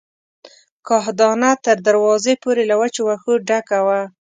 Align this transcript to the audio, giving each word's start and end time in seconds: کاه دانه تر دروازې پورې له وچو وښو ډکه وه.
کاه 0.87 1.07
دانه 1.19 1.51
تر 1.65 1.77
دروازې 1.87 2.33
پورې 2.43 2.63
له 2.69 2.75
وچو 2.81 3.01
وښو 3.07 3.33
ډکه 3.47 3.79
وه. 3.85 4.01